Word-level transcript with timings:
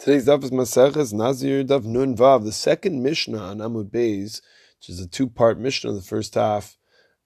Today's 0.00 0.26
daf 0.26 0.42
is 0.42 0.50
Maseches 0.50 1.12
Nazir 1.12 1.62
Daf 1.62 1.84
Nun 1.84 2.16
Vav, 2.16 2.42
the 2.42 2.52
second 2.52 3.02
Mishnah 3.02 3.36
on 3.36 3.58
Amud 3.58 3.90
Beis, 3.90 4.40
which 4.78 4.88
is 4.88 4.98
a 4.98 5.06
two-part 5.06 5.60
Mishnah. 5.60 5.92
The 5.92 6.00
first 6.00 6.36
half, 6.36 6.78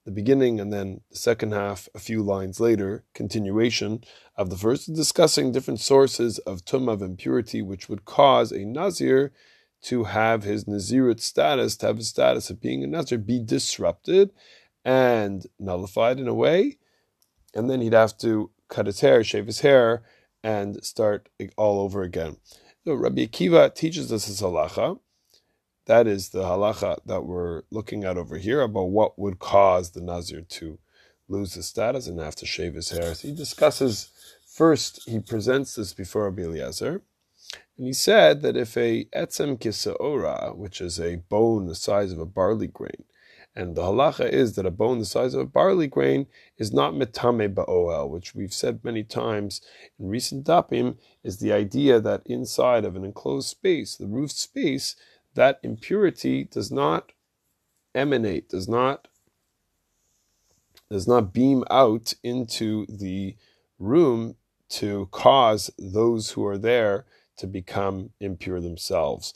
the 0.04 0.10
beginning, 0.10 0.58
and 0.58 0.72
then 0.72 1.02
the 1.08 1.16
second 1.16 1.52
half, 1.52 1.88
a 1.94 2.00
few 2.00 2.20
lines 2.20 2.58
later, 2.58 3.04
continuation 3.14 4.02
of 4.36 4.50
the 4.50 4.56
first, 4.56 4.92
discussing 4.92 5.52
different 5.52 5.78
sources 5.78 6.40
of 6.40 6.64
tumah 6.64 6.94
of 6.94 7.02
impurity, 7.02 7.62
which 7.62 7.88
would 7.88 8.06
cause 8.06 8.50
a 8.50 8.64
Nazir 8.64 9.30
to 9.82 10.02
have 10.02 10.42
his 10.42 10.64
Nazirit 10.64 11.20
status, 11.20 11.76
to 11.76 11.86
have 11.86 11.98
his 11.98 12.08
status 12.08 12.50
of 12.50 12.60
being 12.60 12.82
a 12.82 12.88
Nazir, 12.88 13.18
be 13.18 13.38
disrupted 13.38 14.32
and 14.84 15.46
nullified 15.60 16.18
in 16.18 16.26
a 16.26 16.34
way, 16.34 16.78
and 17.54 17.70
then 17.70 17.80
he'd 17.80 17.92
have 17.92 18.18
to 18.18 18.50
cut 18.68 18.86
his 18.86 18.98
hair, 18.98 19.22
shave 19.22 19.46
his 19.46 19.60
hair, 19.60 20.02
and 20.42 20.84
start 20.84 21.28
all 21.56 21.78
over 21.78 22.02
again. 22.02 22.36
So 22.86 22.92
Rabbi 22.92 23.24
Akiva 23.24 23.74
teaches 23.74 24.12
us 24.12 24.26
this 24.26 24.42
halacha. 24.42 24.98
That 25.86 26.06
is 26.06 26.28
the 26.28 26.42
halacha 26.42 26.98
that 27.06 27.22
we're 27.22 27.62
looking 27.70 28.04
at 28.04 28.18
over 28.18 28.36
here 28.36 28.60
about 28.60 28.90
what 28.90 29.18
would 29.18 29.38
cause 29.38 29.92
the 29.92 30.02
Nazir 30.02 30.42
to 30.42 30.78
lose 31.26 31.54
his 31.54 31.66
status 31.66 32.06
and 32.06 32.20
have 32.20 32.36
to 32.36 32.46
shave 32.46 32.74
his 32.74 32.90
hair. 32.90 33.14
So 33.14 33.28
he 33.28 33.34
discusses 33.34 34.10
first, 34.46 35.08
he 35.08 35.18
presents 35.18 35.76
this 35.76 35.94
before 35.94 36.24
Rabbi 36.24 36.42
Eliezer, 36.42 37.00
and 37.78 37.86
he 37.86 37.94
said 37.94 38.42
that 38.42 38.54
if 38.54 38.76
a 38.76 39.06
etzem 39.16 39.58
kisaora, 39.58 40.54
which 40.54 40.82
is 40.82 41.00
a 41.00 41.16
bone 41.16 41.64
the 41.66 41.74
size 41.74 42.12
of 42.12 42.18
a 42.18 42.26
barley 42.26 42.66
grain, 42.66 43.04
and 43.56 43.76
the 43.76 43.82
halacha 43.82 44.28
is 44.28 44.56
that 44.56 44.66
a 44.66 44.70
bone 44.70 44.98
the 44.98 45.04
size 45.04 45.34
of 45.34 45.40
a 45.40 45.46
barley 45.46 45.86
grain 45.86 46.26
is 46.58 46.72
not 46.72 46.94
metame 46.94 47.54
ba'oel, 47.54 48.10
which 48.10 48.34
we've 48.34 48.52
said 48.52 48.84
many 48.84 49.04
times 49.04 49.60
in 49.98 50.08
recent 50.08 50.44
dapim, 50.44 50.96
is 51.22 51.38
the 51.38 51.52
idea 51.52 52.00
that 52.00 52.22
inside 52.26 52.84
of 52.84 52.96
an 52.96 53.04
enclosed 53.04 53.48
space, 53.48 53.96
the 53.96 54.06
roof 54.06 54.32
space, 54.32 54.96
that 55.34 55.60
impurity 55.62 56.44
does 56.44 56.70
not 56.72 57.12
emanate, 57.94 58.48
does 58.48 58.68
not 58.68 59.08
does 60.90 61.08
not 61.08 61.32
beam 61.32 61.64
out 61.70 62.12
into 62.22 62.86
the 62.88 63.36
room 63.78 64.36
to 64.68 65.08
cause 65.10 65.70
those 65.78 66.30
who 66.32 66.46
are 66.46 66.58
there 66.58 67.04
to 67.36 67.46
become 67.46 68.10
impure 68.20 68.60
themselves. 68.60 69.34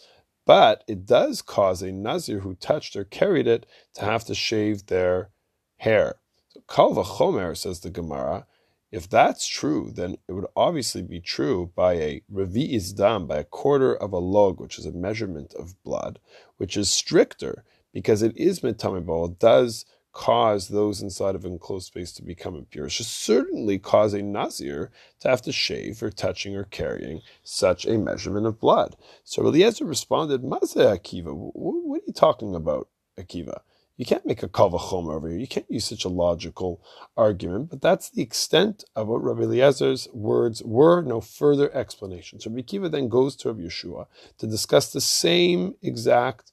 But 0.49 0.83
it 0.89 1.05
does 1.05 1.43
cause 1.43 1.83
a 1.83 1.93
Nazir 1.93 2.41
who 2.41 2.55
touched 2.55 2.97
or 2.97 3.05
carried 3.05 3.47
it 3.47 3.67
to 3.97 4.07
have 4.07 4.25
to 4.25 4.35
shave 4.35 4.87
their 4.87 5.29
hair. 5.77 6.15
So 6.49 6.63
Kal 6.67 6.95
v'chomer, 6.95 7.55
says 7.55 7.81
the 7.81 7.91
Gemara, 7.91 8.47
if 8.91 9.11
that's 9.11 9.47
true, 9.47 9.93
then 9.95 10.17
it 10.27 10.33
would 10.33 10.47
obviously 10.57 11.03
be 11.03 11.21
true 11.21 11.71
by 11.77 11.97
a 11.97 12.23
revi'is 12.33 12.97
dam, 12.97 13.27
by 13.27 13.41
a 13.41 13.45
quarter 13.45 13.95
of 13.95 14.15
a 14.15 14.19
log, 14.19 14.59
which 14.59 14.79
is 14.79 14.87
a 14.87 14.93
measurement 14.93 15.53
of 15.53 15.81
blood, 15.85 16.19
which 16.57 16.79
is 16.79 16.91
stricter 16.91 17.62
because 17.93 18.23
it 18.23 18.35
is 18.35 18.61
mitamibol. 18.61 19.33
It 19.33 19.39
does 19.39 19.85
cause 20.19 20.67
those 20.67 21.01
inside 21.01 21.37
of 21.37 21.45
enclosed 21.45 21.87
space 21.87 22.11
to 22.11 22.25
become 22.25 22.57
impure. 22.57 22.87
It 22.87 22.91
should 22.91 23.07
certainly 23.07 23.79
cause 23.79 24.15
a 24.15 24.21
nazir 24.21 24.91
to 25.21 25.29
have 25.29 25.43
to 25.43 25.53
shave 25.53 25.99
for 25.99 26.11
touching 26.11 26.57
or 26.57 26.65
carrying 26.65 27.21
such 27.45 27.87
a 27.87 27.97
measurement 27.99 28.45
of 28.45 28.59
blood. 28.59 28.97
So 29.23 29.47
Eliezer 29.47 29.85
responded, 29.85 30.43
Maze 30.43 30.75
Akiva, 30.75 31.33
what 31.33 32.01
are 32.01 32.05
you 32.05 32.13
talking 32.13 32.57
about, 32.57 32.89
Akiva? 33.17 33.61
You 33.97 34.05
can't 34.05 34.27
make 34.27 34.43
a 34.43 34.49
kavachom 34.49 35.09
over 35.09 35.29
here. 35.29 35.39
You 35.39 35.47
can't 35.47 35.71
use 35.71 35.85
such 35.85 36.05
a 36.05 36.09
logical 36.09 36.83
argument, 37.17 37.71
but 37.71 37.81
that's 37.81 38.11
the 38.11 38.23
extent 38.23 38.83
of 38.97 39.07
what 39.07 39.23
Rabbi 39.23 39.43
Eliezer's 39.43 40.09
words 40.13 40.65
were. 40.65 41.01
No 41.01 41.21
further 41.21 41.73
explanation. 41.73 42.41
So 42.41 42.51
Rabbi 42.51 42.63
Akiva 42.63 42.91
then 42.91 43.09
goes 43.09 43.37
to 43.37 43.53
Rabbi 43.53 43.69
Yehoshua 43.69 44.09
to 44.39 44.47
discuss 44.49 44.93
the 44.93 45.01
same 45.01 45.77
exact 45.81 46.51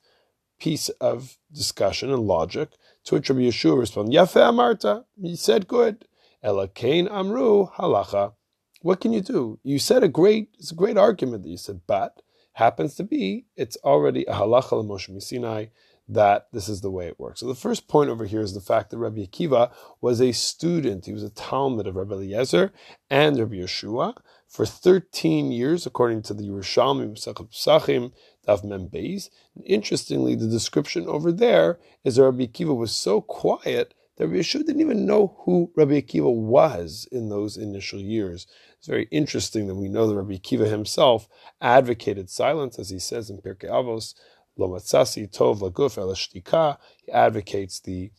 piece 0.59 0.89
of 1.01 1.39
discussion 1.51 2.11
and 2.11 2.27
logic 2.27 2.69
to 3.05 3.15
which 3.15 3.29
Rabbi 3.29 3.41
Yehoshua 3.41 3.79
responded, 3.79 4.13
Yafe 4.13 4.41
Amarta, 4.41 5.05
you 5.17 5.35
said 5.35 5.67
good. 5.67 6.05
Elakain 6.43 7.09
Amru 7.11 7.67
Halacha. 7.67 8.33
What 8.81 9.01
can 9.01 9.13
you 9.13 9.21
do? 9.21 9.59
You 9.63 9.79
said 9.79 10.03
a 10.03 10.07
great, 10.07 10.49
it's 10.59 10.71
a 10.71 10.75
great 10.75 10.97
argument 10.97 11.43
that 11.43 11.49
you 11.49 11.57
said, 11.57 11.81
but 11.87 12.21
happens 12.53 12.95
to 12.95 13.03
be, 13.03 13.45
it's 13.55 13.77
already 13.83 14.25
a 14.25 14.33
halacha 14.33 14.85
Moshe 14.85 15.21
Sinai 15.21 15.65
that 16.07 16.47
this 16.51 16.69
is 16.69 16.81
the 16.81 16.91
way 16.91 17.07
it 17.07 17.19
works. 17.19 17.39
So 17.39 17.47
the 17.47 17.55
first 17.55 17.87
point 17.87 18.09
over 18.09 18.25
here 18.25 18.41
is 18.41 18.53
the 18.53 18.61
fact 18.61 18.91
that 18.91 18.97
Rabbi 18.97 19.25
Akiva 19.25 19.71
was 20.01 20.21
a 20.21 20.31
student. 20.31 21.05
He 21.05 21.13
was 21.13 21.23
a 21.23 21.29
Talmud 21.29 21.87
of 21.87 21.95
Rabbi 21.95 22.13
Eliezer 22.13 22.71
and 23.09 23.39
Rabbi 23.39 23.55
Yehoshua 23.55 24.15
for 24.47 24.65
13 24.65 25.51
years, 25.51 25.85
according 25.85 26.21
to 26.23 26.33
the 26.33 26.43
Yerushalmi 26.43 27.13
Pesachim 27.13 28.11
Daf 28.47 28.63
Mem 28.63 28.87
Beis. 28.87 29.29
Interestingly, 29.65 30.35
the 30.35 30.47
description 30.47 31.07
over 31.07 31.31
there 31.31 31.79
is 32.03 32.15
that 32.15 32.23
Rabbi 32.23 32.45
Akiva 32.45 32.75
was 32.75 32.91
so 32.91 33.21
quiet 33.21 33.93
that 34.17 34.27
Rabbi 34.27 34.39
Yehoshua 34.39 34.65
didn't 34.65 34.81
even 34.81 35.05
know 35.05 35.35
who 35.39 35.71
Rabbi 35.75 36.01
Akiva 36.01 36.33
was 36.33 37.07
in 37.11 37.29
those 37.29 37.57
initial 37.57 37.99
years. 37.99 38.45
It's 38.77 38.87
very 38.87 39.07
interesting 39.11 39.65
that 39.67 39.75
we 39.75 39.89
know 39.89 40.05
that 40.07 40.15
Rabbi 40.15 40.35
Akiva 40.35 40.69
himself 40.69 41.27
advocated 41.59 42.29
silence, 42.29 42.77
as 42.77 42.91
he 42.91 42.99
says 42.99 43.31
in 43.31 43.39
Pirkei 43.39 43.69
Avos, 43.69 44.13
Lo 44.57 44.69
matzasi 44.69 45.31
tov 45.31 45.59
laguf 45.59 45.97
el 45.97 46.13
He 46.13 47.11
advocates 47.11 47.79
the 47.79 48.11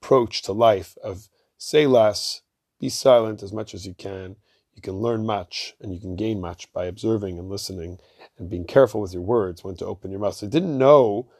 approach 0.00 0.42
to 0.42 0.52
life 0.52 0.96
of 1.02 1.28
say 1.56 1.86
less, 1.86 2.42
be 2.80 2.88
silent 2.88 3.42
as 3.42 3.52
much 3.52 3.74
as 3.74 3.86
you 3.86 3.94
can, 3.94 4.36
you 4.74 4.82
can 4.82 4.94
learn 4.94 5.24
much 5.24 5.74
and 5.80 5.94
you 5.94 6.00
can 6.00 6.16
gain 6.16 6.40
much 6.40 6.72
by 6.72 6.86
observing 6.86 7.38
and 7.38 7.48
listening 7.48 7.98
and 8.38 8.50
being 8.50 8.64
careful 8.64 9.00
with 9.00 9.12
your 9.12 9.22
words 9.22 9.62
when 9.62 9.76
to 9.76 9.86
open 9.86 10.10
your 10.10 10.20
mouth. 10.20 10.34
So 10.34 10.46
I 10.46 10.50
didn't 10.50 10.76
know. 10.76 11.30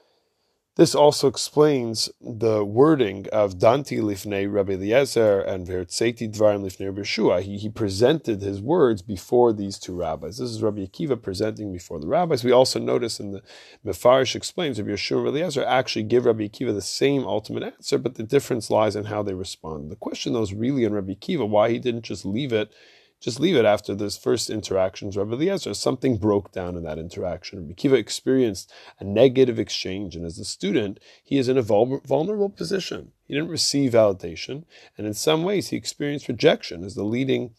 This 0.76 0.96
also 0.96 1.28
explains 1.28 2.10
the 2.20 2.64
wording 2.64 3.28
of 3.32 3.58
Danti 3.58 4.00
Lifnei 4.00 4.52
Rabbi 4.52 4.72
Eliezer 4.72 5.38
and 5.38 5.68
Vertzeti 5.68 6.28
Dvarim 6.28 6.64
Lifnei 6.64 6.92
Yehoshua. 6.92 7.42
He, 7.42 7.58
he 7.58 7.68
presented 7.68 8.42
his 8.42 8.60
words 8.60 9.00
before 9.00 9.52
these 9.52 9.78
two 9.78 9.94
rabbis. 9.94 10.38
This 10.38 10.50
is 10.50 10.64
Rabbi 10.64 10.80
Akiva 10.86 11.22
presenting 11.22 11.72
before 11.72 12.00
the 12.00 12.08
rabbis. 12.08 12.42
We 12.42 12.50
also 12.50 12.80
notice 12.80 13.20
in 13.20 13.30
the 13.30 13.42
Mefarish 13.86 14.34
explains 14.34 14.80
Rabbi 14.80 14.90
Yehoshua 14.90 15.18
and 15.18 15.24
Rabbi 15.26 15.36
Eliezer 15.36 15.64
actually 15.64 16.02
give 16.02 16.24
Rabbi 16.24 16.48
Akiva 16.48 16.74
the 16.74 16.82
same 16.82 17.24
ultimate 17.24 17.62
answer, 17.62 17.96
but 17.96 18.16
the 18.16 18.24
difference 18.24 18.68
lies 18.68 18.96
in 18.96 19.04
how 19.04 19.22
they 19.22 19.34
respond. 19.34 19.92
The 19.92 19.96
question 19.96 20.32
though 20.32 20.42
is 20.42 20.52
really 20.52 20.82
in 20.82 20.92
Rabbi 20.92 21.12
Akiva 21.12 21.48
why 21.48 21.70
he 21.70 21.78
didn't 21.78 22.02
just 22.02 22.24
leave 22.24 22.52
it 22.52 22.72
just 23.20 23.40
leave 23.40 23.56
it 23.56 23.64
after 23.64 23.94
those 23.94 24.16
first 24.16 24.50
interactions. 24.50 25.16
Rabbi 25.16 25.32
Eliezer, 25.32 25.74
something 25.74 26.18
broke 26.18 26.52
down 26.52 26.76
in 26.76 26.82
that 26.84 26.98
interaction. 26.98 27.58
Rabbi 27.58 27.72
Akiva 27.72 27.94
experienced 27.94 28.72
a 29.00 29.04
negative 29.04 29.58
exchange, 29.58 30.14
and 30.14 30.26
as 30.26 30.38
a 30.38 30.44
student, 30.44 31.00
he 31.22 31.38
is 31.38 31.48
in 31.48 31.56
a 31.56 31.62
vulnerable 31.62 32.50
position. 32.50 33.12
He 33.26 33.34
didn't 33.34 33.48
receive 33.48 33.92
validation, 33.92 34.64
and 34.98 35.06
in 35.06 35.14
some 35.14 35.42
ways, 35.42 35.68
he 35.68 35.76
experienced 35.76 36.28
rejection 36.28 36.84
as 36.84 36.94
the 36.94 37.04
leading 37.04 37.54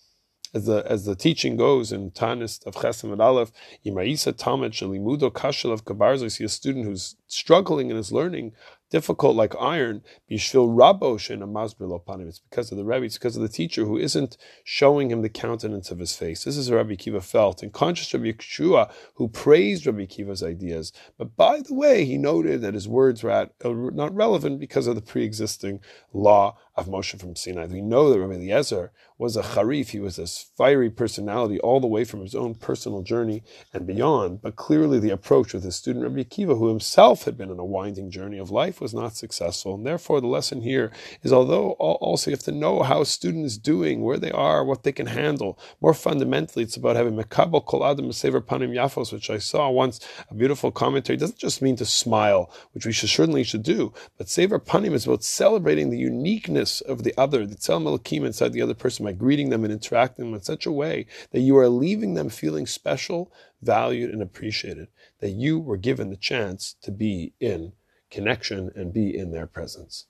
as 0.54 0.68
the 0.68 0.90
as 0.90 1.04
the 1.04 1.16
teaching 1.16 1.58
goes 1.58 1.92
in 1.92 2.12
Taanis 2.12 2.66
of 2.66 2.76
Chesem 2.76 3.12
and 3.12 3.22
Aleph, 3.22 3.52
Yimaisa 3.86 4.32
Tamid 4.34 4.72
Shalimudo 4.72 5.30
Kashel 5.32 5.72
of 5.72 5.84
Kabarzo, 5.84 6.32
see 6.32 6.46
a 6.46 6.50
student 6.50 6.86
who's 6.86 7.18
struggling 7.28 7.92
in 7.92 7.98
his 7.98 8.12
learning, 8.12 8.54
difficult 8.90 9.36
like 9.36 9.56
iron, 9.60 10.02
bishvil 10.30 10.70
rabosh 10.70 11.30
in 11.30 11.42
a 11.42 11.48
masbir 11.48 12.04
panim. 12.06 12.28
It's 12.28 12.40
because 12.40 12.72
of 12.72 12.78
the 12.78 12.86
Rebbe, 12.86 13.06
it's 13.06 13.18
because 13.18 13.36
of 13.36 13.42
the 13.42 13.50
teacher 13.50 13.86
who 13.86 13.98
isn't 13.98 14.38
showing 14.64 15.12
him 15.12 15.22
the 15.22 15.30
countenance 15.30 15.92
of 15.92 16.00
his 16.00 16.16
face. 16.16 16.44
This 16.44 16.58
is 16.58 16.72
Rabbi 16.72 16.94
Akiva 16.94 17.24
felt, 17.24 17.64
and 17.64 17.74
conscious 17.74 18.14
Rabbi 18.14 18.32
Yehoshua, 18.32 18.92
who 19.16 19.28
praised 19.28 19.86
Rabbi 19.86 20.06
Akiva's 20.06 20.44
ideas. 20.44 20.92
But 21.18 21.36
by 21.36 21.62
the 21.62 21.74
way, 21.74 22.06
he 22.06 22.18
noted 22.18 22.62
that 22.62 22.74
his 22.74 22.88
words 22.88 23.24
were 23.24 23.32
at, 23.32 23.54
uh, 23.64 23.70
not 23.70 24.16
relevant 24.16 24.60
because 24.60 24.88
of 24.88 24.96
the 24.96 25.02
pre-existing 25.02 25.80
law 26.14 26.58
of 26.76 26.88
Moshe 26.88 27.20
from 27.20 27.36
Sinai. 27.36 27.68
We 27.68 27.82
know 27.82 28.10
that 28.10 28.20
Rabbi 28.20 28.34
Eliezer 28.34 28.92
was 29.18 29.38
a 29.38 29.42
charif, 29.42 29.90
he 29.90 30.00
was 30.00 30.20
a 30.20 30.28
fiery 30.28 30.90
personality 30.90 31.60
all 31.60 31.80
the 31.80 31.88
way 31.88 32.04
from 32.04 32.22
his 32.22 32.36
own 32.36 32.56
personal 32.56 33.02
journey 33.02 33.44
and 33.74 33.88
beyond. 33.88 34.42
But 34.42 34.58
clearly 34.58 35.00
the 35.00 35.12
approach 35.12 35.54
with 35.54 35.64
his 35.64 35.76
student 35.76 36.04
Rabbi 36.04 36.24
Akiva, 36.24 36.58
who 36.58 36.68
himself 36.68 37.24
had 37.24 37.38
been 37.38 37.50
on 37.50 37.60
a 37.60 37.66
winding 37.66 38.12
journey 38.12 38.38
of 38.38 38.52
life, 38.52 38.75
was 38.82 38.94
not 38.94 39.16
successful. 39.16 39.76
And 39.76 39.86
therefore, 39.86 40.22
the 40.22 40.28
lesson 40.28 40.62
here 40.62 40.92
is 41.24 41.34
although 41.34 41.72
also 41.72 42.30
you 42.30 42.36
have 42.36 42.44
to 42.44 42.52
know 42.52 42.84
how 42.84 43.02
a 43.02 43.06
student 43.06 43.46
is 43.46 43.58
doing, 43.58 44.02
where 44.02 44.18
they 44.18 44.32
are, 44.32 44.64
what 44.64 44.84
they 44.84 44.92
can 44.92 45.08
handle. 45.08 45.60
More 45.82 45.94
fundamentally, 45.94 46.64
it's 46.64 46.78
about 46.78 46.96
having 46.96 47.16
mekabel 47.16 47.66
kol 47.66 47.86
adam 47.86 48.10
panim 48.10 48.72
yafos, 48.72 49.12
which 49.12 49.30
I 49.30 49.38
saw 49.38 49.70
once 49.70 50.00
a 50.30 50.34
beautiful 50.34 50.72
commentary. 50.72 51.16
It 51.18 51.20
doesn't 51.20 51.40
just 51.40 51.62
mean 51.62 51.76
to 51.78 51.86
smile, 51.86 52.52
which 52.74 52.86
we 52.86 52.92
should 52.92 53.10
certainly 53.10 53.44
should 53.44 53.64
do, 53.64 53.94
but 54.18 54.30
sever 54.30 54.60
panim 54.60 54.94
is 54.94 55.06
about 55.06 55.24
celebrating 55.24 55.90
the 55.90 55.98
uniqueness 55.98 56.82
of 56.82 57.04
the 57.04 57.14
other, 57.18 57.46
the 57.46 57.56
tzelem 57.56 57.86
Elokim 57.86 58.26
inside 58.26 58.54
the 58.54 58.62
other 58.62 58.74
person 58.74 59.06
by 59.06 59.12
greeting 59.12 59.50
them 59.50 59.64
and 59.64 59.74
interacting 59.74 60.26
them 60.26 60.34
in 60.34 60.42
such 60.42 60.66
a 60.66 60.72
way 60.72 61.06
that 61.32 61.42
you 61.42 61.58
are 61.58 61.70
leaving 61.70 62.14
them 62.14 62.30
feeling 62.30 62.66
special, 62.66 63.32
valued, 63.62 64.12
and 64.12 64.22
appreciated. 64.22 64.88
That 65.20 65.32
you 65.32 65.60
were 65.60 65.78
given 65.78 66.10
the 66.10 66.18
chance 66.18 66.76
to 66.82 66.92
be 66.92 67.34
in 67.40 67.74
connection 68.12 68.72
and 68.76 68.94
be 68.94 69.16
in 69.16 69.32
their 69.32 69.48
presence. 69.48 70.08